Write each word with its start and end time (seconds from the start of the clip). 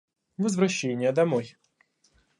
Возвращение 0.37 1.11
домой. 1.11 1.55